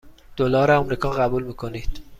دلار 0.37 0.71
آمریکا 0.71 1.09
قبول 1.11 1.43
می 1.43 1.53
کنید؟ 1.53 2.01